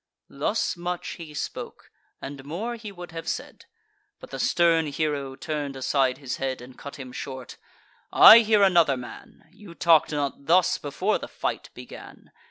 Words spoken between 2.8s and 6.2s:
would have said; But the stern hero turn'd aside